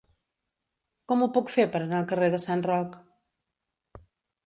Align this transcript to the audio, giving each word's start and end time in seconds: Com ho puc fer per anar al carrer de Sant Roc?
Com 1.11 1.21
ho 1.21 1.27
puc 1.37 1.53
fer 1.57 1.67
per 1.77 1.83
anar 1.83 2.01
al 2.01 2.09
carrer 2.15 2.33
de 2.39 2.43
Sant 2.49 2.67
Roc? 2.73 3.01